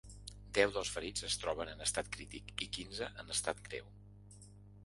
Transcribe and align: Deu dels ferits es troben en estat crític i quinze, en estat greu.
Deu 0.57 0.71
dels 0.77 0.91
ferits 0.95 1.25
es 1.27 1.35
troben 1.43 1.71
en 1.73 1.85
estat 1.87 2.09
crític 2.17 2.65
i 2.67 2.71
quinze, 2.79 3.11
en 3.25 3.33
estat 3.37 3.63
greu. 3.69 3.93